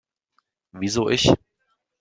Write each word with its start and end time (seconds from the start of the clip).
Wieso 0.71 1.09
ich? 1.11 1.31